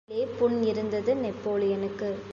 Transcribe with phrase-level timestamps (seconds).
[0.09, 2.09] வயிற்றிலே புண் இருந்தது நெப்போலியனுக்கு.